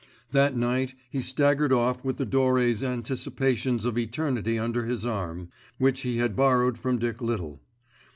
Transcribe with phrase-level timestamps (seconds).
[0.31, 6.01] That night he staggered off with the Doré's anticipations of eternity under his arm, which
[6.01, 7.61] he had borrowed from Dick Little.